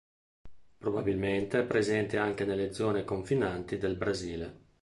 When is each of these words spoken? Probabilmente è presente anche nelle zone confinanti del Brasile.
Probabilmente 0.79 1.59
è 1.59 1.63
presente 1.63 2.17
anche 2.17 2.43
nelle 2.43 2.73
zone 2.73 3.05
confinanti 3.05 3.77
del 3.77 3.97
Brasile. 3.97 4.59